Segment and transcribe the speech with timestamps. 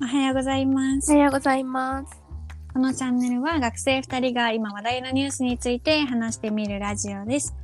[0.00, 1.16] おはようございますお。
[1.16, 2.22] はようございます。
[2.72, 7.56] このチャンネルは学生2人が今話題のニュースについて話してみるラジオです。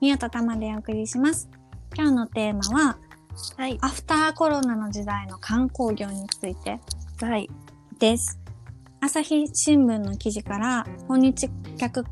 [0.00, 1.50] みよとたまでお送りします。
[1.94, 2.98] 今日のテーマは、
[3.58, 3.76] はい。
[3.82, 6.80] アフターコロナの時代の観光業について
[7.20, 7.50] はい。
[7.98, 8.40] です。
[9.02, 12.06] 朝日新聞の記事から、訪日客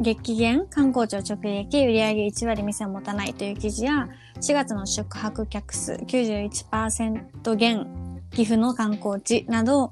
[0.00, 4.08] 激減、観光庁直撃、売上1割店を持たないという記事や、
[4.40, 9.90] 4月の宿泊客数91%減、岐阜の観光地など、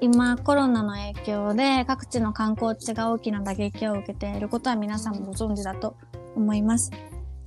[0.00, 5.96] 今コロナの影響で各地の観光地が大きな打撃を受けていることは皆さんもご存知だと
[6.36, 6.90] 思います。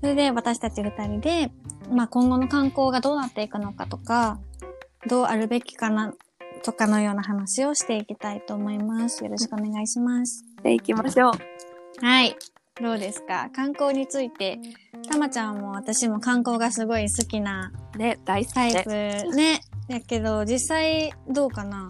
[0.02, 1.52] それで私たち二人で、
[1.92, 4.40] まあ今後の観光がどうなっていくのかとか、
[5.08, 6.14] どうあるべきかな
[6.64, 9.24] とかのような話をしていきたいと思います。
[9.24, 10.44] よろしくお願いします。
[10.64, 12.06] で、行きましょう。
[12.06, 12.36] はい。
[12.82, 13.50] どうですか？
[13.56, 14.60] 観光について、
[15.10, 19.24] たまちゃんも私も観光がすごい好きなね、大好きタイプで。
[19.36, 19.62] ね。
[19.88, 21.88] やけど、実際どうかな？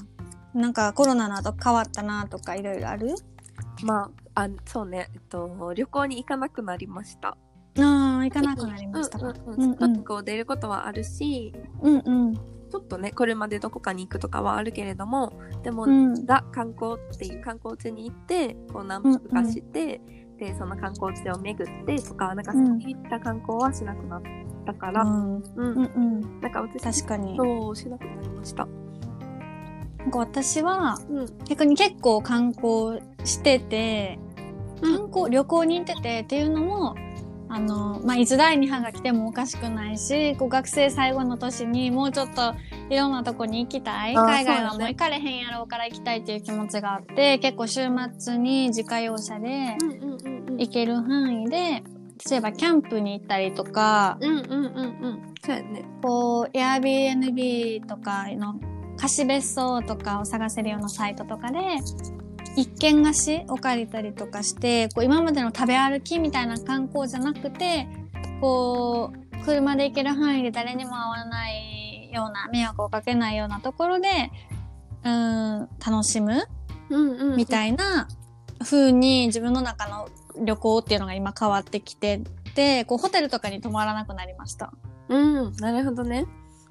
[0.54, 3.16] なんかコロナの後変わったなとかいろいろある？
[3.84, 7.38] まあ、あ、そうね、えっと、旅行に行かなくなりました。
[7.80, 9.28] ああ、行かなくなりましたか。
[9.28, 10.04] うんううんうんんうん。
[10.04, 12.34] こう出ることはあるし、うんうん。
[12.34, 15.32] ちょっとね、車でどこかに行くとかはあるけれども、
[15.64, 20.02] でも、うんザ観光っていう観光地に行って、こう何泊かして、
[20.38, 24.22] で、その観光地を巡ってとか、なんかそういった観光はしなくなっ
[24.68, 25.44] たから、うんうん。
[25.56, 26.42] うんうん。
[26.42, 27.38] なんか私、確かに。
[27.38, 28.68] そう、しなくなりました。
[30.00, 31.26] なんか私はうん。
[31.46, 34.20] 逆に結構観光してて、
[34.82, 36.96] 観光、旅行に行っててっていうのも、
[37.50, 42.56] あの、まあ、いつ第2波が来てもおかしくないし、こう学生最後の年にもうちょっと
[42.90, 44.16] いろんなとこに行きたい。
[44.16, 47.82] 海外はもう行かれへんやろうから行きたいっていう気持ちがあって、結構週
[48.20, 50.58] 末に自家用車でうんうんうんうん。
[50.58, 51.84] 行ける範囲で、
[52.30, 54.60] 例えばキャンプに行ったりとか、うんうんうんう
[55.10, 55.34] ん。
[55.46, 55.86] そうやね。
[56.02, 58.56] こう、Airbnb とかの
[58.98, 61.60] 貸し別荘とかを探せるようなサイトとかで、
[62.56, 67.88] 一軒貸しを借りたりとかして、こう今までの食べ歩きみたいな観光じゃなくて、
[68.42, 74.10] こう、車で行ける範囲で誰にも会わないような、迷惑をかけないようなところで、
[75.04, 76.48] うーん、楽しむ
[76.90, 77.36] うんうん。
[77.38, 78.08] みたいな
[78.64, 80.10] 風に自分の中の
[80.44, 82.22] 旅行っていうのが今変わってきて
[82.56, 84.74] て、こうホテルとかに泊まらなくなりました。
[85.10, 86.26] うん、なるほどね。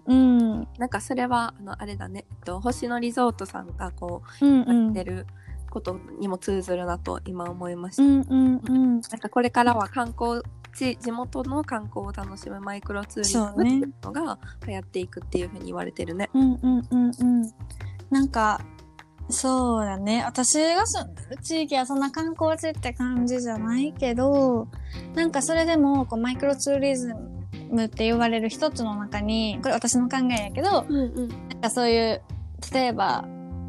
[0.06, 0.68] うん。
[0.78, 2.26] なんかそれは、あの、あれだね。
[2.30, 5.26] えっと、星野リゾートさんがこうんうう、やんってる
[5.70, 8.02] ことにも通ずるなと今思いました。
[8.02, 8.92] うんうんうん。
[8.94, 10.42] なんかこれからは観光
[10.74, 16.30] 地、地元の観光を楽しむマイクロツーリズムっていうのが流行っていくっていうふうに言われてるね。
[16.34, 17.52] うんうんうんうん。
[18.10, 18.60] なんか、
[19.28, 20.22] そうだね。
[20.24, 24.68] 私が住んでる地域はそんな観光地って感じじゃないけど、
[25.14, 27.12] なんかそれでも、こう、マイクロツーリズ
[27.70, 31.28] ムって言われる一つの中に、これ私の考えやけど、うんうん。
[31.28, 32.22] なんかそういう、
[32.72, 33.24] 例えば、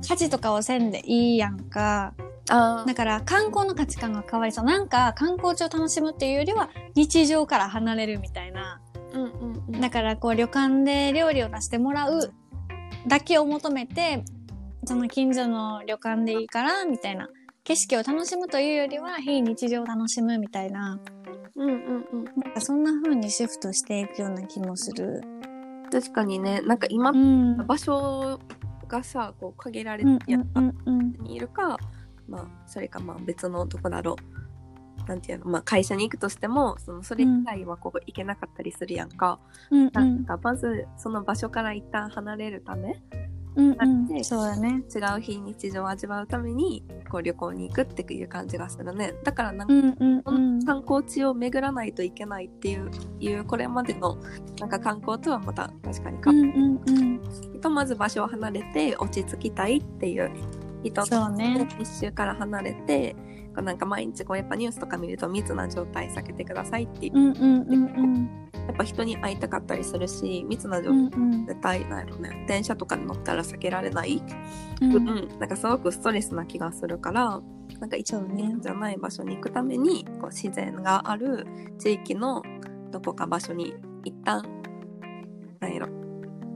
[0.08, 2.14] 家事とかをせんでいいやんか。
[2.50, 4.66] あだから観光の価値観が変わりそう。
[4.66, 8.80] なんか観光地を楽しむっていうよりは日常から離れるみたいな。
[9.14, 9.82] うんうんうん。
[9.82, 12.34] だからこう旅館で料理を出してもらう
[13.06, 14.24] だけを求めて、
[14.88, 17.28] その近所の旅館でいいから、みたいな。
[17.66, 20.98] 景色を楽しむというよりは非日常を楽しむみたいな。
[21.58, 22.24] うんうんうん。
[22.24, 25.22] なんかそんな風にシフトしていくような気もする。
[25.92, 27.58] 確かにね、なんか今、うん。
[27.68, 28.40] 場所
[28.88, 30.44] がさ、こう限られうんてやっ
[31.26, 31.78] いるか、
[32.30, 34.16] まあ、それかまあ別のどこだろ
[35.06, 35.10] う。
[35.10, 39.40] なんていうの、まあ会社に行くとしても、そのそれ以外はここ行けなかったりするやんか。
[39.70, 43.02] うんうなんんかまずその場所から一旦離れるため、
[43.58, 44.84] うんだってそうだね。
[44.96, 49.16] 違う非日常を味わうために、こう旅行に行くっていう感じがするね。
[49.24, 50.64] だからなんか、うんうん。
[50.64, 54.18] 観光地を巡らないといけないっていう、いうこれまでの
[54.60, 57.22] なんか観光とはまた確かにか、うんうんうん。
[57.54, 60.32] ひとまず場所を離れて落ち着きたいっていう
[60.84, 61.68] 人そうね。
[61.80, 63.16] 一周から離れて
[63.56, 68.47] こうなんか毎日こうやっぱニュースとか見ると密な状態避けてくださいってうんうんうんうん。
[68.68, 71.46] やっぱ人に会いたかったりするし密な状う態んうん。
[71.46, 72.46] 絶対なんやろね。
[72.48, 74.22] 電車とかに乗ったら避けられない、
[74.82, 74.92] ううん。
[75.04, 77.42] んなんかすごくストレスな気がするから
[77.80, 78.56] なんか一そうね。
[78.60, 81.46] じゃない場所に行くためにこう自然がある
[81.80, 82.42] 地域の
[82.92, 84.44] どこか場所に一旦
[85.60, 85.88] なんやろ。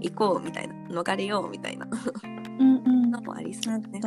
[0.01, 0.73] 行こうみたいな。
[1.01, 1.87] 逃れようみたいな。
[2.59, 3.11] うんうん。
[3.11, 3.79] のもありそなう。
[3.81, 4.01] ね。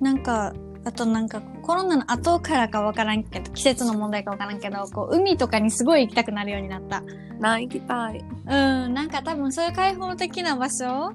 [0.00, 0.52] なんか、
[0.84, 7.02] あとなんかコロナの後からかわからんけど、季節の問題かわからんけど、こう海とかにすごい行きたくなるようになった。
[7.40, 8.18] な行きたい。
[8.18, 8.54] う
[8.88, 11.14] ん、なんか多分そういう開放的な場所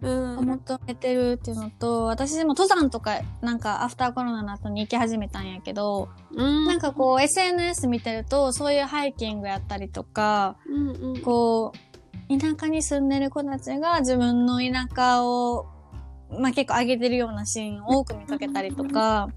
[0.00, 11.72] うんを求めてるっていうのと、私も登山とかなんかアフターコロナの後に行き始めたんやけど、うんなんかこう SNS 見てるとそういうハイキングやったりとか、うんうんこ
[12.28, 15.66] う、田舎に住んでる子たちが自分の田舎を、
[16.30, 19.28] まあ、結構上げてるようなシーンを多く見かけたりとか、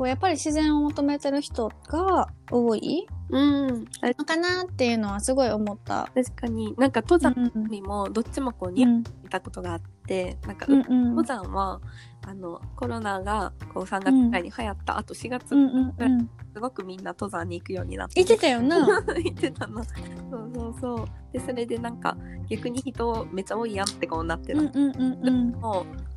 [0.00, 3.84] こうやっぱり自然を求めてる人が多いうん。
[4.00, 6.10] あのかなっていうのはすごい思った。
[6.14, 11.82] 確かに、なんか登山うんにもどっちもこう似合うんったことがあって、なんか、うんうん登山は、
[12.26, 16.30] あの、コロナがこう3月ぐらいに流行った、あと4月、うんうんうん。
[16.54, 18.14] すごくみんな登山に行くようになって。
[18.14, 19.02] 言ってたよな。
[19.22, 19.84] 言ってたの。
[19.84, 21.06] そうそうそう。
[21.34, 22.16] で、それでなんか、
[22.48, 24.60] 逆に人めっちゃ多いやんってこうなってた。
[24.60, 25.60] うんうんうんうん。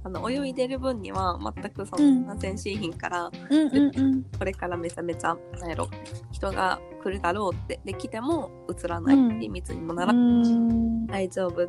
[0.03, 4.23] あの泳いでる分には全くそうんの感染しいひんから、うんうんうん。
[4.37, 5.89] これからめちゃめちゃやろ
[6.31, 9.41] 人が来るだろうってできても映らないうん。
[9.41, 11.27] し密にもなうらない。
[11.27, 11.67] 大丈夫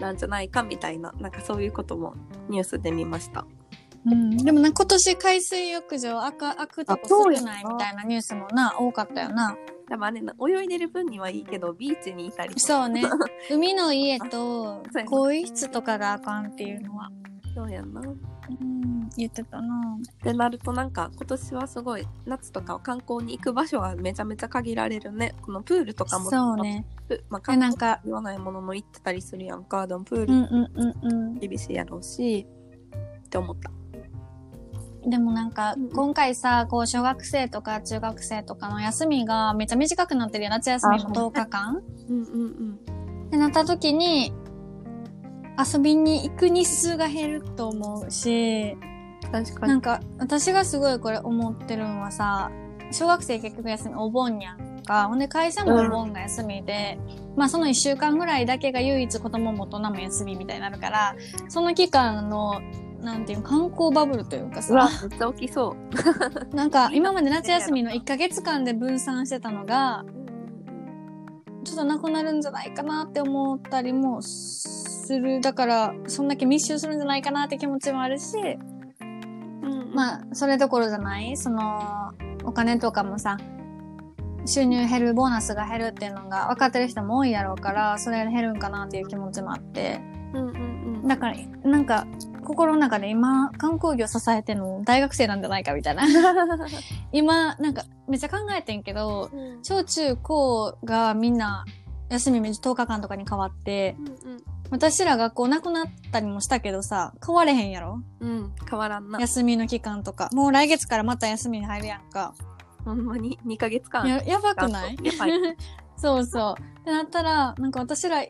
[0.00, 2.14] なんじゃないかみたいななんかそういうことも
[2.48, 3.46] ニュースで見ました。
[4.06, 9.56] うん、でもな今年海水浴場開か開くとあこ少ないみたいなニュースもな多かったよな。
[9.88, 13.02] でもあれな泳いでる分にはいいけどビーチにいたりそうね。
[13.50, 17.10] 海の家と更衣室とかがあかんっていうのは、
[17.54, 18.00] そうやんな。
[18.00, 25.34] っうん、言ってたなてなるとなんか今年はすごい夏とか観光に行く場所がめちゃめちゃ限られるね。
[25.42, 26.86] このプールとかもそうね
[27.28, 29.86] まあ、でなんか言わないものも行ってたりするやんか。
[29.86, 32.46] でもプールうんうんうんうん厳しいやろうし、
[33.26, 33.70] って思った。
[35.08, 42.78] でもなんかうん今回さこう小学生とか中学生とかの休みがめっちゃ短くなってるよ夏休みもあ10日間うんうん
[43.26, 44.32] ってなった時に
[45.64, 48.76] 遊びに行く日数が減ると思うし
[49.24, 49.32] うん。
[49.32, 49.72] 確かに。
[49.72, 52.50] なんか、私がすごいこれ思ってるのはさ、
[52.92, 55.06] 小学生結局休み、お盆やんか。
[55.08, 56.98] ほんで会社もお盆が休みで、
[57.36, 61.16] まあその一週間ぐらいだけが唯一子供も大人も休みみたいになるから、
[61.48, 62.60] その期間の、
[63.00, 65.76] なんていうの観光バブルというかさ、、めっちゃ大きそ
[66.52, 66.54] う。
[66.54, 70.04] なんか今まで夏休みの1ヶ月間で分散してたのが、
[71.64, 74.79] ちょっとなくなるんじゃないかなって思ったりもす
[75.18, 75.40] る。
[75.40, 78.36] だから、そんだけ密集するんじゃないかなって気持ちもあるし、
[79.62, 81.36] うん、まあ、それどころじゃない？
[81.36, 82.12] その、
[82.44, 83.38] お金とかもさ、
[84.46, 90.00] 収入減る、ボーナスが減るっていうのが分かってる人も多いやろうから、それ減るんかなっていう気持ちもあって。
[90.32, 91.08] うんうんうん。
[91.08, 92.06] だから、なんか、
[92.42, 96.04] 心の中で今、観光業支えてるの大学生なんじゃないかみたいな。
[97.12, 101.64] 今、なんか、めっちゃ考えてんけど、うん小中高がみんな、
[102.08, 103.96] 休み10日間とかに変わって、
[104.70, 108.00] 私ら学校なくなったりもしたけどさ、変われへんやろ？
[108.20, 109.20] うん、うん、変わらんな。
[109.20, 110.28] 休みの期間とか。
[110.32, 112.34] もう来月からまた休みに入るやんか。
[112.84, 114.08] ほんまに？2ヶ月間。
[114.08, 114.96] や、やばくない？
[115.02, 115.30] やばい。
[115.96, 116.80] そうそう。
[116.80, 118.22] ってなったら、なんか私ら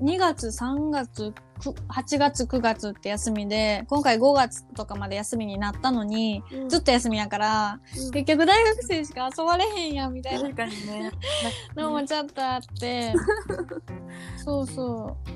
[0.00, 11.12] 2月、3月、く8月、9月って休みで、今回5月とかまで休みになったのに、ずっと休みやから、うん結局大学生しか遊ばれへんやんみたいな確かにね。
[11.76, 13.14] のもちょっとあって、
[14.44, 15.30] そうそう。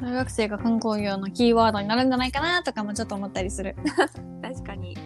[0.00, 3.76] 大学生が観光業のキーワードになるんじゃないかなとかもちょっと思ったりする。
[4.42, 4.96] 確かに。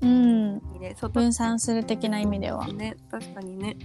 [0.00, 0.54] うん。
[0.80, 2.66] ね、外分散する的な意味では。
[2.66, 3.76] ね、確かにね。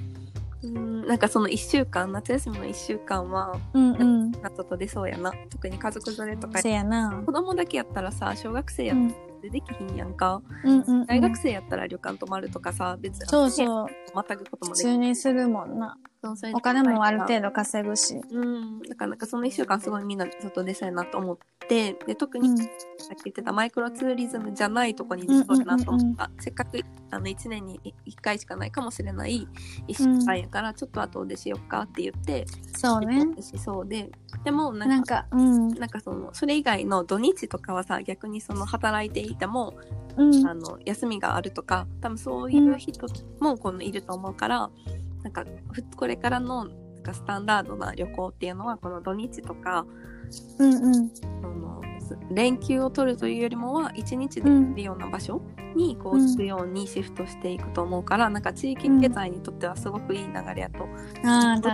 [0.64, 4.32] うん、なんかその1週間、夏休みの1週間は、うんうん。
[4.32, 5.32] 外出そうやな。
[5.50, 6.62] 特に家族連れとか。
[6.62, 7.22] せやな。
[7.26, 9.14] 子供だけやったらさ、小学生やっうん。
[9.42, 10.42] てできひんやんか。
[10.64, 11.06] うんうん、うん。
[11.06, 13.28] 大学生やったら旅館泊まるとかさ、別に。
[13.28, 13.88] そうそう。
[14.16, 14.94] またぐことも普できる。
[14.94, 15.96] 通にするもんな。
[16.24, 17.26] そうそれお金もある度。
[17.26, 18.20] 程度稼ぐし。
[18.32, 18.82] うん。
[18.82, 21.38] だからなんかその1週間すごいみんな外出そうやなと思っ
[21.68, 22.58] て、で、特にうん。
[22.58, 22.68] さっ
[23.18, 26.32] き言ってたマイクロツーリズムじゃないとこに出そうやなと思った。
[26.40, 26.80] せっかく
[27.12, 29.48] あの1年に1回しかないかもしれない
[29.88, 33.26] 1週間やから、ちょっと後でしよっかって言って、そうね。
[33.42, 34.10] しそうで、
[34.44, 36.02] でもなんか、なんか、うん。
[36.02, 39.76] その、それ以外の土日とかはさ、逆にその働いていても、
[40.18, 40.48] うん。
[40.48, 43.08] あの、休みがあるとか、多分そういう人
[43.40, 44.70] もこのいると思うから、
[45.28, 45.44] なんか、
[45.74, 49.86] ふこれからの、なんかスタンダードな旅行っていうのは、この土日とか、
[50.60, 51.10] うんうん。
[51.10, 51.82] その
[52.32, 55.42] 連休を取るというよりもは一日で行けるような場所
[55.76, 60.88] にこううん着くようにシフトしていくと思うから、なんか地域経済にとってはすごくいい流れやとう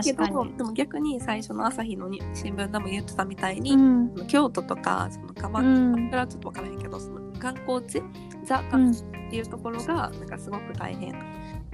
[0.01, 0.33] け確かに。
[0.33, 4.27] どでも逆に最初の朝日のに新聞でも言ってたみたいに、うん。
[4.27, 8.01] 京都とかその鎌うんちょっと分からへんけどその観光地
[8.43, 8.93] ザう観ん。
[8.93, 11.13] 光っていうところがなんかすごく大変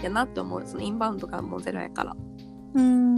[0.04, 2.16] やなって思うそのインバウンドがもうゼロやから。
[2.76, 3.16] うん。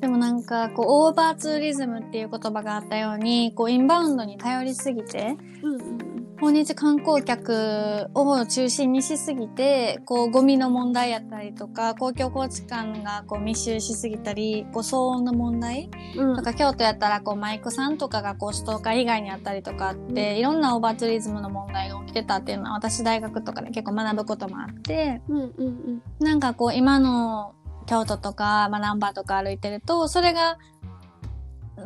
[0.00, 6.05] でもなんか、こう、オーバーツーリズムっていう言葉があったように、こう、インバウンドに頼りすぎて、うんうん
[6.38, 16.36] 訪日観光客を中心にしすぎて、こう、ゴミの問題やったりとか、公共交通機関がこう密集しすぎたり、こう、騒音の問題うん。
[16.36, 26.02] とか、京都やったら、こう、マイクさんとかがこう、ストーカー被害にあったりとかって、いろんなオーバーツーリズムの問題が起きてたっていうのは、私大学とかで結構学ぶこともあって、うんうんうん。
[26.20, 27.54] なんかこう、今の
[27.86, 30.58] 京都とか、まあ、ナンバーとか歩いてると、それが、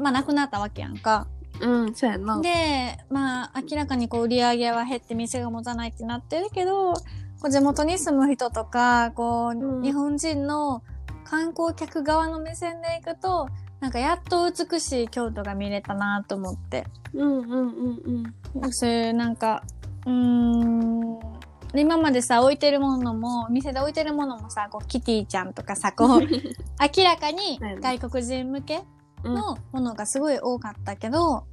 [0.01, 1.29] まあなくなったわけやんか。
[1.61, 2.41] うん、そうやな。
[2.41, 7.01] で、まあ明らかにこう売り上げは減って店が持たないってなってるけど、こ
[7.45, 10.83] う地元に住む人とか、こう、うん日本人の
[11.25, 13.49] 観光客側の目線で行くと、
[13.81, 16.87] なんかやっと美しい京都が見れたなと思って。
[17.15, 18.73] うんうんうんうん。
[18.73, 19.63] そういうなんか、
[20.07, 21.19] うーん、
[21.75, 26.21] 今までさ、置いてるものも、店で置いてるものもさ、こう、キティちゃんとかさ、こう、
[26.97, 31.45] 明らかに外国人向けうんのものがすごい多かったけど、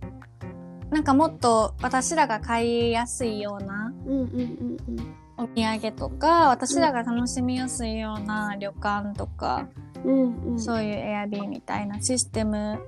[0.90, 9.68] なんかもっと私らが買いやすいようなうんうんうんお土産とか、私らが楽しみやすいような旅館とか、
[10.04, 10.14] うん。
[10.14, 10.60] うんうん。
[10.60, 12.80] そういうエアビーみたいなシステム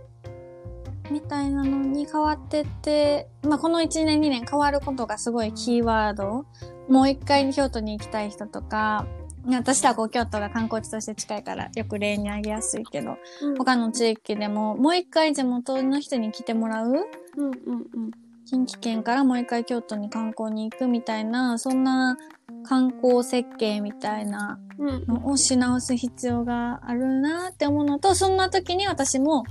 [1.12, 6.45] みたいなのに変わってって、まあこの1年2年変わることがすごいキーワード。
[6.88, 9.05] もう一回京都に行きたい人とか、
[9.48, 16.88] 私らはこう京都が観光地として近いからよく例に挙げやすいけど、うん他の地域でももう一回地元の人に来てもらう？
[16.88, 18.12] うんうんうん。
[18.46, 22.17] 近畿圏からもう一回京都に観光に行くみたいな、そんな
[22.63, 29.46] 観光設計みたいなうんのをし直す必要があるなって思うのと、そんな時に私も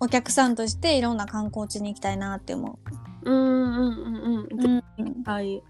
[0.00, 2.78] お客さんとしていろんな観光地に行きたいなって思
[3.24, 4.78] うんうんうんうん。
[4.78, 4.82] う。
[4.98, 5.62] うん、はい。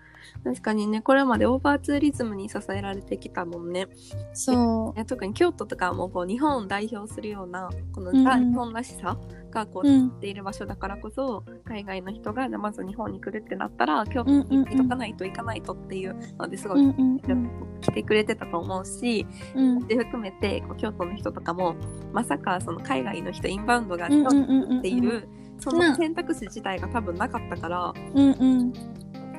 [0.44, 3.88] 確かにね、これまでオーバーツーリズムに支えられてきたもんね。
[4.32, 8.24] そね特に京都とかはもうこう日本を代表するような、この日
[8.54, 9.16] 本らしさ
[9.50, 9.90] がこう、う。
[9.90, 10.08] うん。
[10.08, 17.50] っている場所だからこそ、海外の人がまず日本に来るってなったら、京都うんうんうんに行っとかないと行かないとっていうのですごいうんうんうん。
[17.80, 19.86] 来てくれてたと思うし、うん。
[19.86, 21.74] で含めてこう京都の人とかも
[22.12, 24.78] まさかその海外の人インバウンドがうんうん京都うんうん。
[24.78, 28.72] っていう、その選択肢自体が多分なかったからうんうん。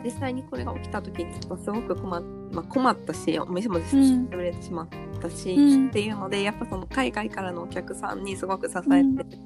[0.03, 4.87] 実際にこれが起きた時にすごく困,、まあ、困ったしお店もうん潰れてしまっ
[5.21, 9.37] たし、うんっていうのでやっぱその海外からのお客さんにすごく支えて、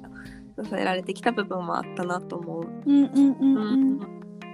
[0.64, 2.66] 支えられてきた部分もあったなと思う。
[2.86, 4.00] うんうんうん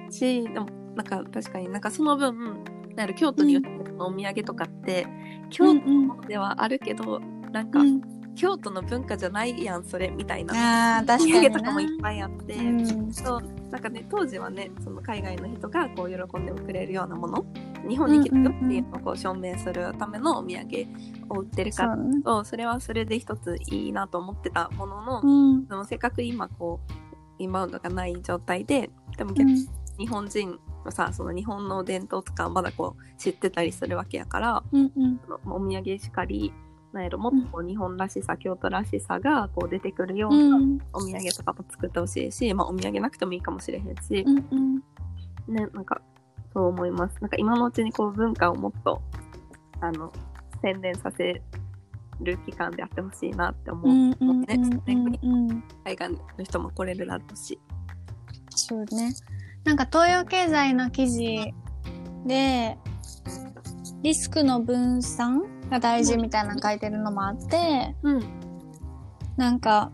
[0.07, 0.13] うん。
[0.13, 5.07] しでもなんか確かになんかその分なんか京都に売ってるお土産とかって、
[5.51, 7.21] 京都のものではあるけど、
[7.53, 8.01] なんか、うん
[8.37, 12.03] 京都の文化じゃないやんそれみたいなお土産とかもいっな。
[12.03, 13.13] ぱいあって、うん。
[13.13, 13.43] そう
[13.75, 17.45] なんかね当時はねその海外の人がこう喜んでくれるようなもの
[17.89, 20.87] 日本に来たよっていうのをこう証明するためのお土産
[21.29, 22.37] を売ってるからそ。
[22.37, 25.67] そうそれはそれで一ついいなと思ってたものの、うん。
[25.67, 26.93] でもせっかく今こう
[27.43, 29.69] インバウンドがない状態ででも逆にうん。
[29.99, 35.21] 日本人のさその日本の伝統とかまだこう知ってたりするわけやからうんうん。
[35.47, 36.53] お土産しかり
[36.95, 40.49] なんやろもっとこう日本らしさ京都らしさがこう出てくるようう。
[40.49, 44.77] なんお土産とかも作ってほしいし、まあ、お土産なくてもいいかもしれへんし、うんうん。
[45.53, 46.01] ねなんか
[46.53, 49.03] そう思いますなんか今のうちにこう文化をもっと
[49.81, 50.13] あの
[50.63, 51.43] 洗練させ
[52.21, 54.57] る期間であってほしいなって思う、うんうんね。
[55.85, 57.59] 海外の人も来れるだろうし。
[58.51, 59.13] そうね。
[59.65, 61.53] なんか東洋経済の記事
[62.25, 62.79] で、
[64.03, 68.25] リスクの分散が大事みたいなの書いてるのもあって、うん。
[69.37, 69.93] なんか、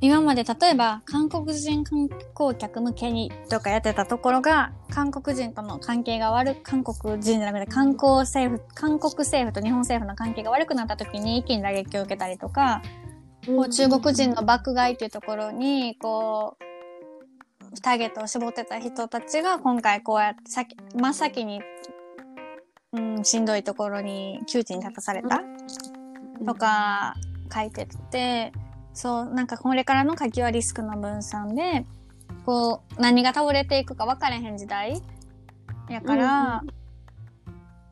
[0.00, 12.82] 今まで例えば韓国人観光客向けにとかやってたところが、韓国人との関係が悪く、韓国人じゃなくて観光政府、韓国政府と日本政府の関係が悪くなった時に一気に打撃を受けたりとか、
[13.46, 16.66] こう中国人の爆買いっていうところに、こう、
[17.80, 21.60] ターゲットを絞ってた人たちが今回こうやって先、真っ先に、
[22.92, 25.42] うん、しんどいところに窮地に立たされた？
[26.44, 27.14] とか
[27.52, 28.52] 書いてて、
[28.94, 31.84] そう、なんかこれからの鍵はリスクの分散で、
[32.44, 35.02] こう、何が倒れていくか分かれへん時代
[35.88, 36.62] やから、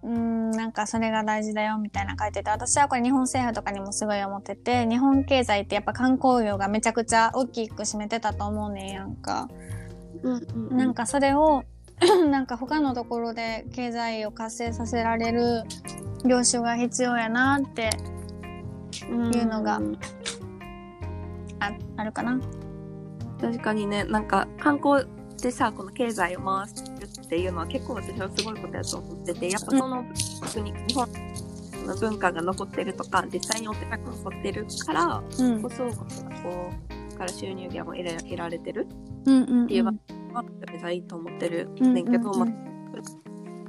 [0.02, 9.48] うん、なんかそれが大事だよみたいな書いてて、私はこれ日本政府とかにもすごい思ってて、日本経済ってやっぱ観光業がめちゃくちゃ大きく占めてたと思うねんやんか。
[10.22, 10.76] うんうん。
[10.76, 11.64] なんかそれを、
[12.30, 15.62] なんか他のところで経済を活性させられる
[16.24, 17.90] 業種が必要やなって
[19.02, 19.96] いうのがん
[21.60, 22.40] ああるかな。
[23.40, 25.06] 確かにねなんか観光
[25.42, 30.04] でさこの経済を回すっていうのは結構私はすごいことやと思っててやっぱその
[30.54, 31.08] 国日本
[31.86, 35.68] の文化が残ってるとか実際にお寺が残ってるからうんこ。
[35.68, 38.86] そこうから収入源を得られてる
[39.26, 40.00] うんうんっていううん
[40.34, 42.48] まあめちゃいいと思ってるうんねんけど、うんまあ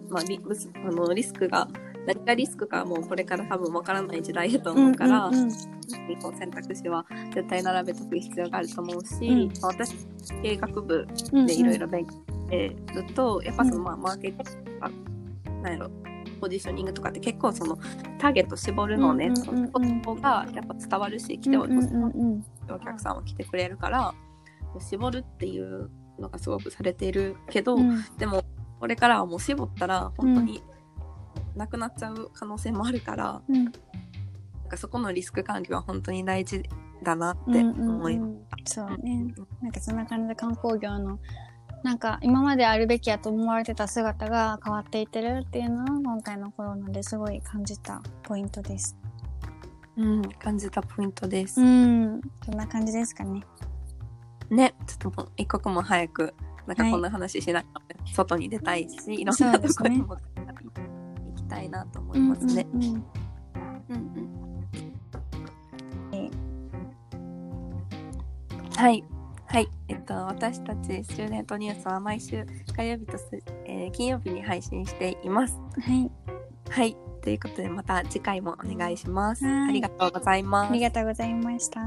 [0.10, 1.68] まあ、リあのリスクが
[2.06, 5.50] 何がリスクかはもうこれから多分わからない時代だと思うから、うんうん
[6.08, 9.54] 日本選択肢は絶対並べとく必要があると思うし、うん。
[9.62, 9.94] まあ私
[10.42, 14.92] 経営学部うんでいろいろ勉強してずっとやっぱそのまあマーケティングとか、
[15.62, 15.92] なんやろ
[16.42, 17.78] ポジショニングとかって結構その
[18.18, 19.64] ターゲット絞るのね、うんうんそうんうん。
[19.66, 22.46] のことがやっぱ伝わるし来てほしいうんうんうん。
[22.74, 24.14] お客さんは来てくれるから
[24.80, 28.44] 絞るっていうのがすごくされているけど、うんでも
[28.80, 30.62] これからはもう絞ったら本当に
[31.56, 36.64] なくなっちゃう可能性もあるから、うんなんかそこのリスク管理は本当に大事
[37.04, 38.20] だなって思います。
[38.20, 39.34] うんうんうんそうね。
[39.62, 41.20] なんかそんな感じで観光業の、
[41.84, 48.98] なんか今まであるべきやと思われてた姿が変わっていってるっていうのは今回のコロナですごい感じたポイントです。
[49.98, 51.62] うん、感じたポイントです。
[51.62, 52.22] うん。
[52.44, 53.42] そんな感じですかね。
[54.50, 56.34] ね、ちょっともう一刻も早く、
[56.68, 60.22] なんかはいこんな話しながら、外に出たいし、いろんなところにも行
[61.36, 62.68] きたいなと思いますね。
[62.74, 63.06] うんうんうんうん
[63.92, 64.66] うん
[68.78, 69.04] はい。
[69.48, 69.70] はい。
[69.88, 73.30] えっと、私たちスチューデントニュースは毎週火曜日とす、
[73.66, 75.58] えー金曜日に配信しています。
[75.80, 76.12] はい。
[76.70, 76.98] はい。
[77.22, 79.46] ということで、また次回もお願いします。
[79.46, 80.82] はいありがとうございますあり。
[80.82, 81.80] がとうございました。